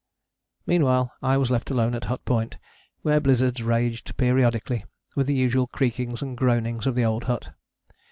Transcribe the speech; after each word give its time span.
Meanwhile 0.65 1.11
I 1.21 1.37
was 1.37 1.51
left 1.51 1.69
alone 1.69 1.93
at 1.93 2.05
Hut 2.05 2.25
Point, 2.25 2.57
where 3.03 3.19
blizzards 3.19 3.61
raged 3.61 4.17
periodically 4.17 4.85
with 5.15 5.27
the 5.27 5.35
usual 5.35 5.67
creakings 5.67 6.23
and 6.23 6.35
groanings 6.35 6.87
of 6.87 6.95
the 6.95 7.05
old 7.05 7.25
hut. 7.25 7.49